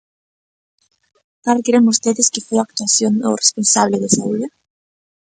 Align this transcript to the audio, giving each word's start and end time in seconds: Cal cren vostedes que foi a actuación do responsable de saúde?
Cal 1.43 1.59
cren 1.65 1.87
vostedes 1.89 2.31
que 2.33 2.45
foi 2.45 2.57
a 2.59 2.65
actuación 2.67 3.11
do 3.21 3.39
responsable 3.43 3.97
de 4.03 4.09
saúde? 4.17 4.47